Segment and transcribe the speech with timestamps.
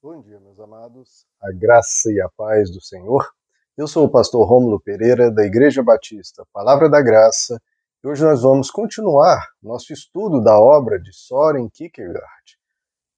[0.00, 1.26] Bom dia, meus amados.
[1.42, 3.28] A graça e a paz do Senhor.
[3.76, 7.60] Eu sou o pastor Rômulo Pereira, da Igreja Batista Palavra da Graça,
[8.04, 12.60] e hoje nós vamos continuar nosso estudo da obra de Soren Kierkegaard,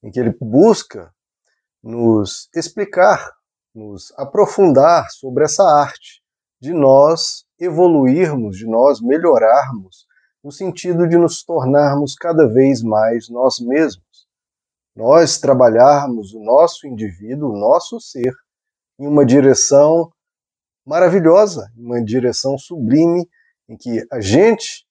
[0.02, 1.12] em que ele busca
[1.82, 3.30] nos explicar,
[3.74, 6.22] nos aprofundar sobre essa arte
[6.58, 10.06] de nós evoluirmos, de nós melhorarmos,
[10.42, 14.29] no sentido de nos tornarmos cada vez mais nós mesmos.
[14.94, 18.32] Nós trabalharmos o nosso indivíduo, o nosso ser,
[18.98, 20.10] em uma direção
[20.84, 23.28] maravilhosa, uma direção sublime
[23.68, 24.84] em que a gente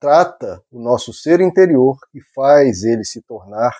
[0.00, 3.72] trata o nosso ser interior e faz ele se tornar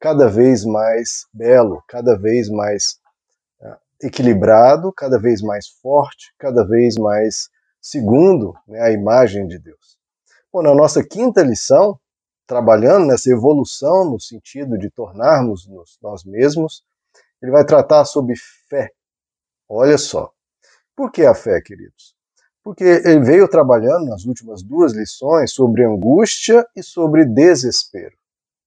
[0.00, 2.98] cada vez mais belo, cada vez mais
[3.60, 7.48] uh, equilibrado, cada vez mais forte, cada vez mais
[7.80, 9.98] segundo né, a imagem de Deus.
[10.52, 11.98] Bom, na nossa quinta lição,
[12.46, 15.68] trabalhando nessa evolução no sentido de tornarmos
[16.00, 16.84] nós mesmos,
[17.42, 18.34] ele vai tratar sobre
[18.68, 18.90] fé.
[19.68, 20.30] Olha só,
[20.94, 22.14] por que a fé, queridos?
[22.62, 28.16] Porque ele veio trabalhando nas últimas duas lições sobre angústia e sobre desespero.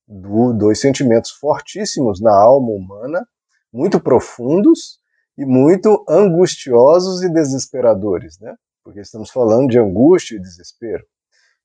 [0.08, 3.28] dois sentimentos fortíssimos na alma humana,
[3.72, 5.00] muito profundos
[5.38, 8.56] e muito angustiosos e desesperadores, né?
[8.84, 11.06] Porque estamos falando de angústia e desespero.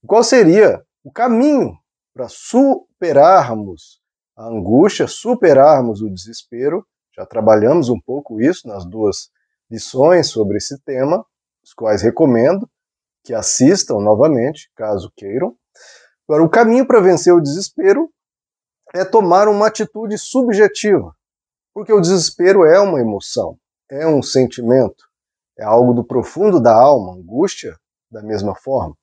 [0.07, 1.79] Qual seria o caminho
[2.15, 4.01] para superarmos
[4.37, 6.87] a angústia, superarmos o desespero?
[7.17, 9.29] Já trabalhamos um pouco isso nas duas
[9.71, 11.25] lições sobre esse tema,
[11.63, 12.69] os quais recomendo
[13.25, 15.57] que assistam novamente, caso queiram.
[16.29, 18.11] Agora, o caminho para vencer o desespero
[18.95, 21.15] é tomar uma atitude subjetiva,
[21.73, 23.59] porque o desespero é uma emoção,
[23.91, 25.05] é um sentimento,
[25.59, 27.77] é algo do profundo da alma, angústia,
[28.11, 28.97] da mesma forma.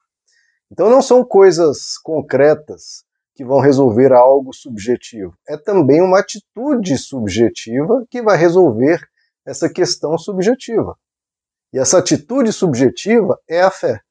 [0.72, 3.04] Então, não são coisas concretas
[3.36, 9.02] que vão resolver algo subjetivo, é também uma atitude subjetiva que vai resolver
[9.46, 10.96] essa questão subjetiva.
[11.74, 14.02] E essa atitude subjetiva é a fé.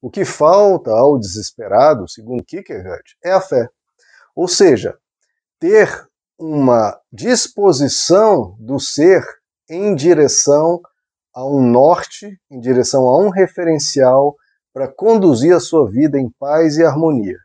[0.00, 3.68] O que falta ao desesperado, segundo Kierkegaard, é a fé.
[4.34, 4.98] Ou seja,
[5.60, 5.88] ter
[6.38, 9.24] uma disposição do ser
[9.70, 10.80] em direção
[11.32, 14.36] a um norte, em direção a um referencial
[14.72, 17.38] para conduzir a sua vida em paz e harmonia.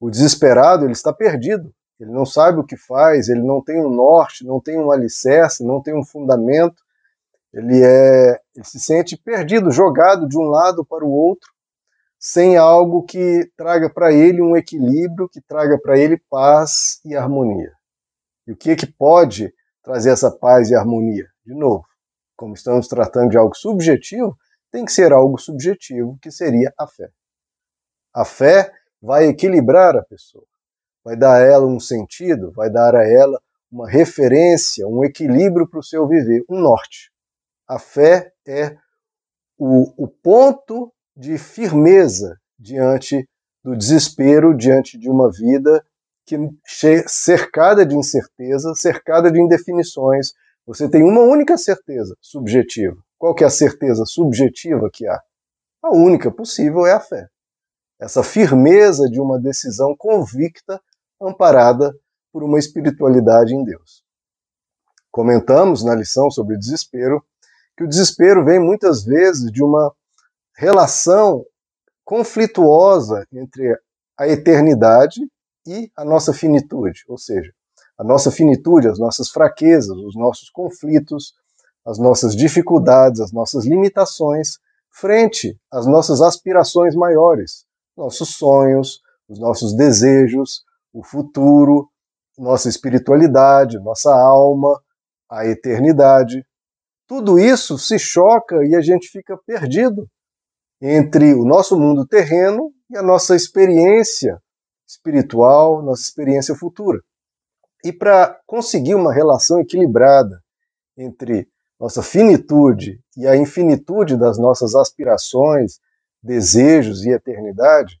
[0.00, 3.90] O desesperado ele está perdido, ele não sabe o que faz, ele não tem um
[3.90, 6.82] norte, não tem um alicerce, não tem um fundamento,
[7.52, 11.50] ele, é, ele se sente perdido, jogado de um lado para o outro,
[12.18, 17.72] sem algo que traga para ele um equilíbrio, que traga para ele paz e harmonia.
[18.46, 21.26] E o que é que pode trazer essa paz e harmonia?
[21.44, 21.84] De novo,
[22.36, 24.36] como estamos tratando de algo subjetivo,
[24.70, 27.08] tem que ser algo subjetivo, que seria a fé.
[28.14, 30.44] A fé vai equilibrar a pessoa
[31.06, 33.40] vai dar a ela um sentido, vai dar a ela
[33.70, 37.12] uma referência, um equilíbrio para o seu viver, um norte.
[37.68, 38.76] A fé é
[39.56, 43.24] o, o ponto de firmeza diante
[43.62, 45.84] do desespero, diante de uma vida
[46.24, 46.36] que
[47.06, 50.32] cercada de incerteza, cercada de indefinições.
[50.66, 52.96] Você tem uma única certeza subjetiva.
[53.18, 55.20] Qual que é a certeza subjetiva que há?
[55.82, 57.28] A única possível é a fé.
[57.98, 60.80] Essa firmeza de uma decisão convicta
[61.20, 61.96] amparada
[62.32, 64.04] por uma espiritualidade em Deus.
[65.10, 67.24] Comentamos na lição sobre o desespero
[67.76, 69.94] que o desespero vem muitas vezes de uma
[70.56, 71.44] relação
[72.04, 73.78] conflituosa entre
[74.18, 75.20] a eternidade
[75.66, 77.52] e a nossa finitude, ou seja,
[77.98, 81.34] a nossa finitude, as nossas fraquezas, os nossos conflitos,
[81.86, 84.58] as nossas dificuldades, as nossas limitações
[84.90, 87.64] frente às nossas aspirações maiores,
[87.96, 91.88] nossos sonhos, os nossos desejos, o futuro,
[92.38, 94.80] nossa espiritualidade, nossa alma,
[95.30, 96.44] a eternidade.
[97.06, 100.08] Tudo isso se choca e a gente fica perdido
[100.80, 104.40] entre o nosso mundo terreno e a nossa experiência
[104.88, 107.00] espiritual, nossa experiência futura.
[107.84, 110.40] E para conseguir uma relação equilibrada
[110.96, 115.78] entre nossa finitude e a infinitude das nossas aspirações,
[116.22, 118.00] desejos e eternidade,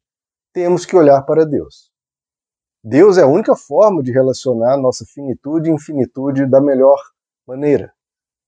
[0.52, 1.90] temos que olhar para Deus.
[2.82, 6.98] Deus é a única forma de relacionar nossa finitude e infinitude da melhor
[7.46, 7.92] maneira.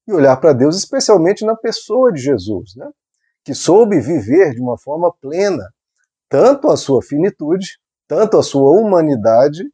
[0.06, 2.90] E olhar para Deus, especialmente na pessoa de Jesus, né?
[3.44, 5.64] que soube viver de uma forma plena
[6.28, 9.64] tanto a sua finitude, tanto a sua humanidade,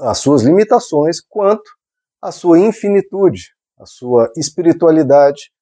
[0.00, 1.68] as suas limitações, quanto
[2.22, 5.52] a sua infinitude, a sua espiritualidade,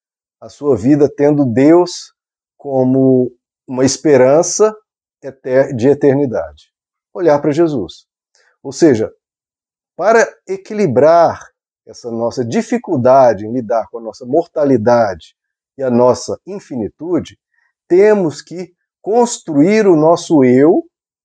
[0.41, 2.13] a sua vida tendo Deus
[2.57, 3.33] como
[3.67, 4.75] uma esperança
[5.75, 6.75] de eternidade
[7.15, 8.07] olhar para Jesus.
[8.63, 9.11] Ou seja,
[9.97, 11.41] para equilibrar
[11.87, 15.37] essa nossa dificuldade em lidar com a nossa mortalidade
[15.79, 17.39] e a nossa infinitude,
[17.87, 20.83] temos que construir o nosso eu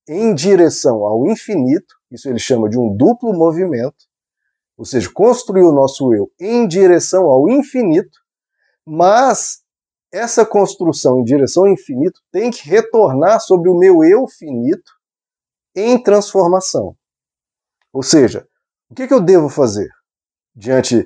[0.08, 4.09] em direção ao infinito, isso ele chama de um duplo movimento,
[4.80, 8.18] ou seja, construir o nosso eu em direção ao infinito,
[8.88, 9.62] mas
[10.10, 14.90] essa construção em direção ao infinito tem que retornar sobre o meu eu finito
[15.76, 16.96] em transformação.
[17.92, 18.48] Ou seja,
[18.90, 19.90] o que, que eu devo fazer
[20.56, 21.06] diante.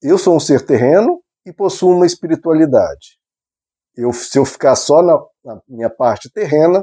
[0.00, 3.18] Eu sou um ser terreno e possuo uma espiritualidade.
[3.94, 6.82] Eu, se eu ficar só na, na minha parte terrena,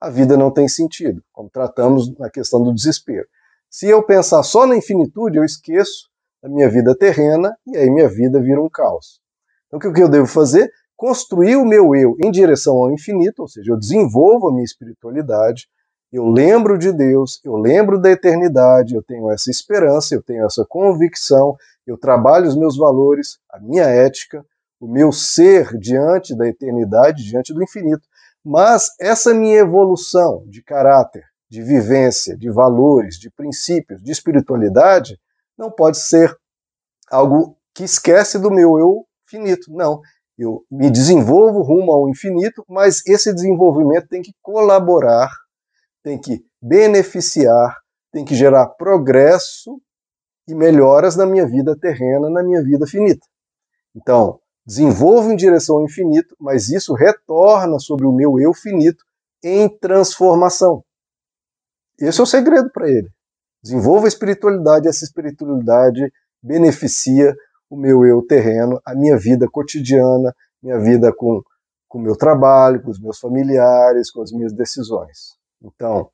[0.00, 3.28] a vida não tem sentido, como tratamos na questão do desespero.
[3.72, 6.10] Se eu pensar só na infinitude, eu esqueço
[6.42, 9.18] da minha vida terrena e aí minha vida vira um caos.
[9.66, 10.70] Então, o que eu devo fazer?
[10.94, 15.68] Construir o meu eu em direção ao infinito, ou seja, eu desenvolvo a minha espiritualidade,
[16.12, 20.66] eu lembro de Deus, eu lembro da eternidade, eu tenho essa esperança, eu tenho essa
[20.68, 24.44] convicção, eu trabalho os meus valores, a minha ética,
[24.78, 28.06] o meu ser diante da eternidade, diante do infinito.
[28.44, 35.20] Mas essa minha evolução de caráter, de vivência, de valores, de princípios, de espiritualidade,
[35.58, 36.34] não pode ser
[37.10, 39.70] algo que esquece do meu eu finito.
[39.70, 40.00] Não.
[40.38, 45.28] Eu me desenvolvo rumo ao infinito, mas esse desenvolvimento tem que colaborar
[46.02, 47.78] tem que beneficiar,
[48.10, 49.80] tem que gerar progresso
[50.48, 53.24] e melhoras na minha vida terrena, na minha vida finita.
[53.94, 59.04] Então, desenvolvo em direção ao infinito, mas isso retorna sobre o meu eu finito
[59.44, 60.82] em transformação.
[61.98, 63.08] Esse é o segredo para ele.
[63.62, 66.12] Desenvolvo a espiritualidade, essa espiritualidade
[66.42, 67.34] beneficia
[67.70, 71.42] o meu eu terreno, a minha vida cotidiana, minha vida com
[71.94, 75.36] o meu trabalho, com os meus familiares, com as minhas decisões.
[75.62, 76.10] Então,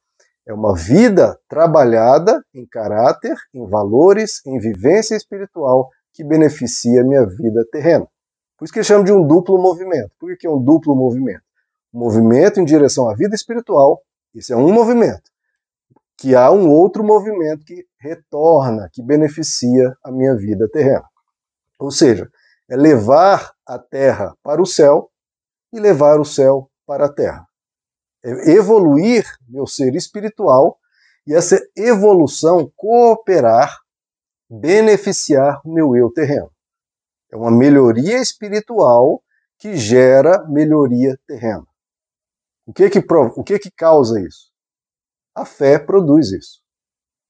[0.46, 7.26] é uma vida trabalhada em caráter, em valores, em vivência espiritual que beneficia a minha
[7.26, 8.06] vida terrena.
[8.56, 10.10] Por isso que chama de um duplo movimento.
[10.18, 11.42] Por que é um duplo movimento?
[11.92, 14.02] Um movimento em direção à vida espiritual,
[14.34, 15.30] isso é um movimento.
[16.18, 21.04] Que há um outro movimento que retorna, que beneficia a minha vida terrena.
[21.78, 22.28] Ou seja,
[22.68, 25.10] é levar a terra para o céu
[25.72, 27.46] e levar o céu para a terra.
[28.24, 30.78] É evoluir meu ser espiritual
[31.26, 33.78] e essa evolução cooperar,
[34.50, 36.50] beneficiar o meu eu terreno.
[37.30, 39.22] É uma melhoria espiritual
[39.58, 41.66] que gera melhoria terrena.
[42.66, 44.47] O que que, o que que causa isso?
[45.38, 46.60] A fé produz isso.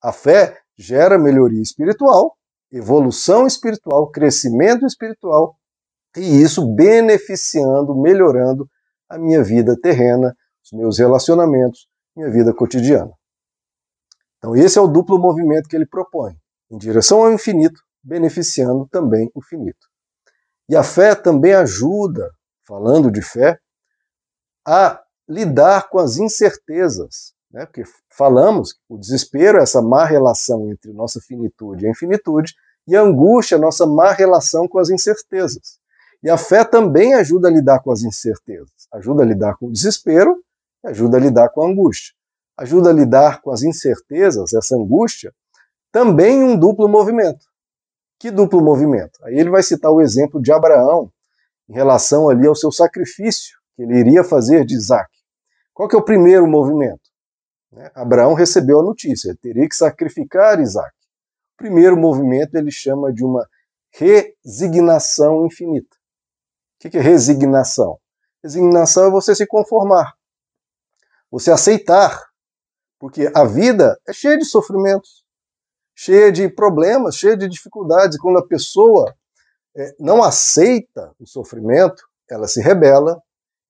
[0.02, 2.38] A fé gera melhoria espiritual,
[2.72, 5.58] evolução espiritual, crescimento espiritual,
[6.16, 8.66] e isso beneficiando, melhorando
[9.10, 10.34] a minha vida terrena,
[10.64, 13.12] os meus relacionamentos, minha vida cotidiana.
[14.38, 16.34] Então, esse é o duplo movimento que ele propõe,
[16.70, 19.86] em direção ao infinito, beneficiando também o finito.
[20.66, 22.30] E a fé também ajuda,
[22.66, 23.58] falando de fé,
[24.66, 27.66] a lidar com as incertezas, né?
[27.66, 32.54] porque falamos o desespero é essa má relação entre nossa finitude e a infinitude,
[32.86, 35.78] e a angústia é nossa má relação com as incertezas.
[36.22, 39.72] E a fé também ajuda a lidar com as incertezas, ajuda a lidar com o
[39.72, 40.36] desespero
[40.84, 42.14] ajuda a lidar com a angústia.
[42.56, 45.32] Ajuda a lidar com as incertezas, essa angústia,
[45.92, 47.46] também um duplo movimento.
[48.18, 49.24] Que duplo movimento?
[49.24, 51.10] Aí ele vai citar o exemplo de Abraão
[51.68, 55.08] em relação ali ao seu sacrifício que ele iria fazer de Isaac.
[55.72, 57.07] Qual que é o primeiro movimento?
[57.72, 57.90] Né?
[57.94, 60.92] Abraão recebeu a notícia, teria que sacrificar Isaac.
[61.54, 63.46] O primeiro movimento ele chama de uma
[63.90, 65.96] resignação infinita.
[66.76, 67.98] O que é resignação?
[68.42, 70.18] Resignação é você se conformar
[71.30, 72.26] você aceitar,
[72.98, 75.24] porque a vida é cheia de sofrimentos,
[75.94, 78.18] cheia de problemas, cheia de dificuldades.
[78.18, 79.14] Quando a pessoa
[79.76, 83.20] é, não aceita o sofrimento, ela se rebela,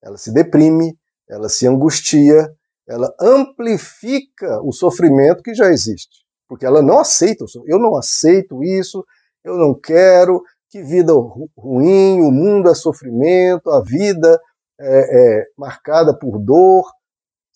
[0.03, 2.55] ela se deprime, ela se angustia,
[2.89, 7.45] ela amplifica o sofrimento que já existe, porque ela não aceita.
[7.67, 9.05] Eu não aceito isso,
[9.45, 10.43] eu não quero.
[10.71, 11.13] Que vida
[11.57, 14.39] ruim, o mundo é sofrimento, a vida
[14.79, 16.85] é, é marcada por dor,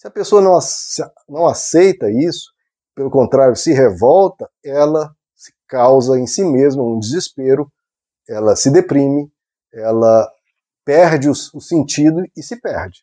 [0.02, 0.58] se a pessoa não,
[1.28, 2.50] não aceita isso,
[2.92, 7.72] pelo contrário, se revolta, ela se causa em si mesma um desespero,
[8.28, 9.30] ela se deprime,
[9.72, 10.28] ela
[10.84, 12.98] perde o, o sentido e se perde.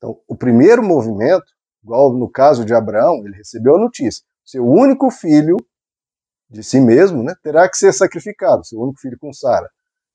[0.00, 1.44] Então, o primeiro movimento,
[1.84, 5.56] igual no caso de Abraão, ele recebeu a notícia: seu único filho
[6.48, 9.70] de si mesmo né, terá que ser sacrificado, seu único filho com Sara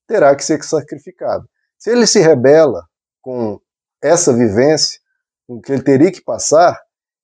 [0.07, 1.49] terá que ser sacrificado.
[1.77, 2.87] Se ele se rebela
[3.21, 3.59] com
[4.01, 4.99] essa vivência,
[5.47, 6.79] o que ele teria que passar,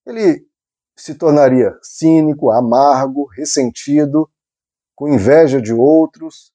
[0.06, 0.46] ele
[0.96, 4.30] se tornaria cínico, amargo, ressentido,
[4.96, 6.52] com inveja de outros,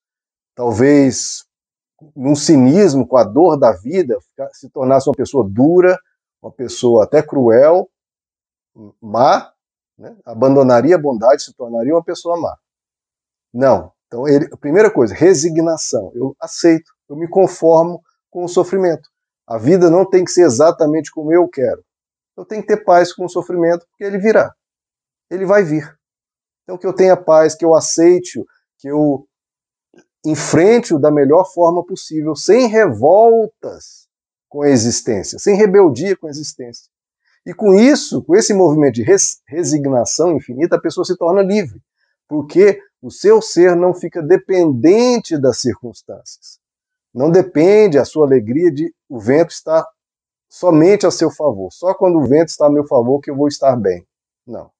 [0.54, 1.44] talvez
[2.14, 4.18] num cinismo com a dor da vida,
[4.52, 5.98] se tornasse uma pessoa dura,
[6.42, 7.88] uma pessoa até cruel,
[9.00, 9.52] má,
[9.98, 10.16] né?
[10.24, 12.56] abandonaria a bondade, se tornaria uma pessoa má.
[13.52, 13.92] Não.
[14.06, 16.12] Então, ele, a primeira coisa, resignação.
[16.14, 18.00] Eu aceito, eu me conformo
[18.30, 19.08] com o sofrimento.
[19.46, 21.82] A vida não tem que ser exatamente como eu quero.
[22.36, 24.54] Eu tenho que ter paz com o sofrimento, porque ele virá.
[25.30, 25.96] Ele vai vir.
[26.62, 28.44] Então, que eu tenha paz, que eu aceite,
[28.78, 29.26] que eu
[30.26, 34.08] enfrente-o da melhor forma possível, sem revoltas
[34.48, 36.90] com a existência, sem rebeldia com a existência.
[37.46, 39.04] E com isso, com esse movimento de
[39.46, 41.80] resignação infinita, a pessoa se torna livre,
[42.28, 46.58] porque o seu ser não fica dependente das circunstâncias.
[47.14, 49.86] Não depende a sua alegria de o vento estar
[50.48, 51.72] somente a seu favor.
[51.72, 54.04] Só quando o vento está a meu favor que eu vou estar bem.
[54.44, 54.70] Não.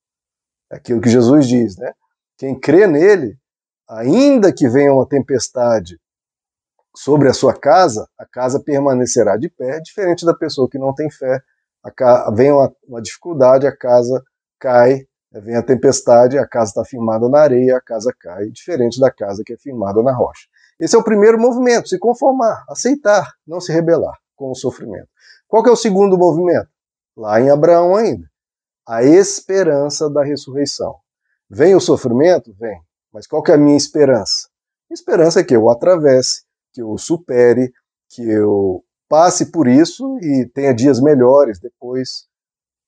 [0.71, 1.93] É aquilo que Jesus diz, né?
[2.37, 3.39] Quem crê nele
[3.89, 5.99] ainda que venha uma tempestade
[6.97, 11.11] sobre a sua casa, a casa permanecerá de pé, diferente da pessoa que não tem
[11.11, 11.41] fé.
[11.85, 14.23] A, vem uma, uma dificuldade, a casa
[14.59, 19.11] cai, vem a tempestade, a casa está firmada na areia, a casa cai, diferente da
[19.11, 20.49] casa que é firmada na rocha.
[20.81, 25.09] Esse é o primeiro movimento, se conformar, aceitar, não se rebelar com o sofrimento.
[25.47, 26.69] Qual que é o segundo movimento?
[27.17, 28.27] Lá em Abraão ainda.
[28.87, 30.97] A esperança da ressurreição.
[31.49, 32.55] Vem o sofrimento?
[32.59, 32.81] Vem.
[33.17, 34.47] Mas qual que é a minha esperança?
[34.91, 36.43] A esperança é que eu atravesse,
[36.75, 37.73] que eu supere,
[38.11, 42.29] que eu passe por isso e tenha dias melhores depois.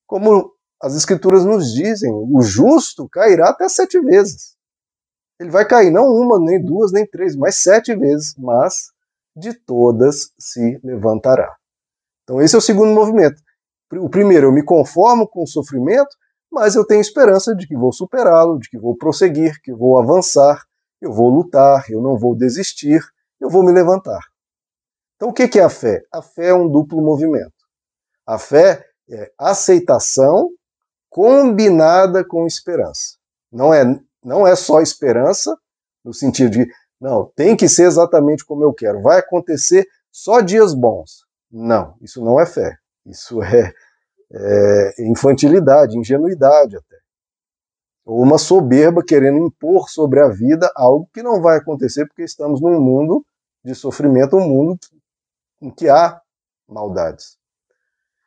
[0.07, 4.55] Como as escrituras nos dizem, o justo cairá até sete vezes.
[5.41, 8.93] Ele vai cair não uma, nem duas, nem três, mas sete vezes, mas
[9.35, 11.57] de todas se levantará.
[12.25, 13.41] Então esse é o segundo movimento.
[13.95, 16.15] O primeiro, eu me conformo com o sofrimento,
[16.51, 20.65] mas eu tenho esperança de que vou superá-lo, de que vou prosseguir, que vou avançar,
[21.01, 23.01] eu vou lutar, eu não vou desistir,
[23.41, 24.21] eu vou me levantar.
[25.17, 26.05] Então, o que é a fé?
[26.13, 27.53] A fé é um duplo movimento.
[28.27, 30.51] A fé é aceitação
[31.09, 33.17] combinada com esperança.
[33.51, 33.85] Não é,
[34.23, 35.57] não é só esperança,
[36.05, 36.69] no sentido de,
[37.01, 41.25] não, tem que ser exatamente como eu quero, vai acontecer só dias bons.
[41.51, 42.77] Não, isso não é fé.
[43.07, 43.73] Isso é
[44.33, 46.97] é, infantilidade, ingenuidade até.
[48.05, 52.61] Ou uma soberba querendo impor sobre a vida algo que não vai acontecer porque estamos
[52.61, 53.25] num mundo
[53.65, 54.79] de sofrimento, um mundo
[55.61, 56.21] em que há
[56.67, 57.37] maldades.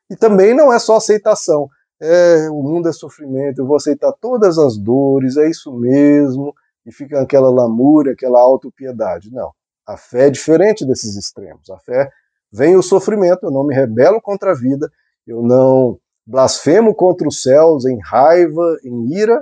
[0.10, 1.68] E também não é só aceitação.
[2.00, 6.54] É, o mundo é sofrimento, eu vou aceitar todas as dores, é isso mesmo,
[6.86, 9.32] e fica aquela lamúria, aquela autopiedade.
[9.32, 9.52] Não.
[9.88, 11.70] A fé é diferente desses extremos.
[11.70, 12.10] A fé
[12.52, 14.92] vem o sofrimento, eu não me rebelo contra a vida,
[15.26, 19.42] eu não blasfemo contra os céus em raiva, em ira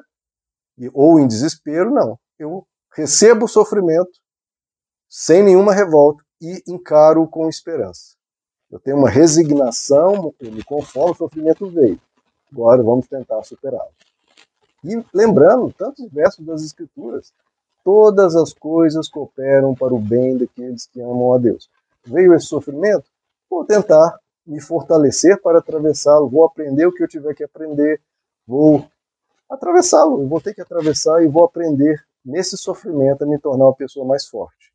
[0.94, 2.18] ou em desespero, não.
[2.38, 4.12] Eu recebo o sofrimento
[5.08, 8.16] sem nenhuma revolta e encaro com esperança.
[8.72, 12.00] Eu tenho uma resignação, eu me conformo, o sofrimento veio.
[12.52, 13.92] Agora vamos tentar superá-lo.
[14.84, 17.34] E lembrando tantos versos das Escrituras,
[17.84, 21.70] todas as coisas cooperam para o bem daqueles que amam a Deus.
[22.06, 23.06] Veio esse sofrimento?
[23.50, 24.18] Vou tentar
[24.50, 28.02] me fortalecer para atravessá-lo, vou aprender o que eu tiver que aprender,
[28.48, 28.84] vou
[29.48, 34.06] atravessá-lo, vou ter que atravessar e vou aprender nesse sofrimento a me tornar uma pessoa
[34.06, 34.74] mais forte.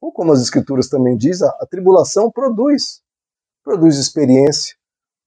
[0.00, 3.02] Ou como as escrituras também dizem, a tribulação produz,
[3.64, 4.76] produz experiência,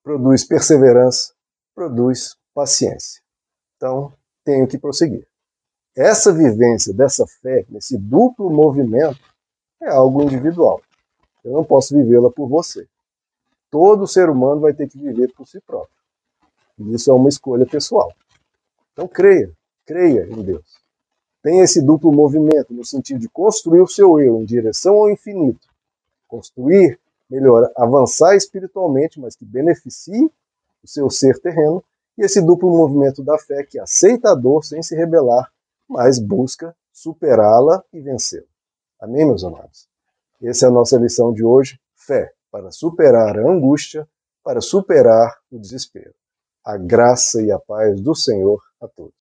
[0.01, 1.34] produz perseverança,
[1.75, 3.22] produz paciência.
[3.75, 4.13] Então,
[4.46, 5.27] tenho que prosseguir.
[5.96, 9.20] Essa vivência dessa fé, nesse duplo movimento,
[9.82, 10.82] é algo individual.
[11.44, 12.88] Eu não posso vivê-la por você
[13.70, 15.96] todo ser humano vai ter que viver por si próprio.
[16.78, 18.12] E isso é uma escolha pessoal.
[18.94, 19.52] Então creia,
[19.86, 20.80] creia em Deus.
[21.42, 25.68] Tenha esse duplo movimento no sentido de construir o seu eu em direção ao infinito.
[26.28, 27.00] Construir,
[27.30, 30.30] melhor, avançar espiritualmente, mas que beneficie
[30.84, 31.84] o seu ser terreno.
[32.18, 35.50] E esse duplo movimento da fé que aceita a dor sem se rebelar,
[35.88, 38.46] mas busca superá-la e vencê-la.
[39.00, 39.88] Amém, meus amados?
[40.42, 41.80] Essa é a nossa lição de hoje.
[41.96, 44.08] Fé para superar a angústia,
[44.44, 46.13] para superar o desespero.
[46.65, 49.13] A graça e a paz do Senhor a todos.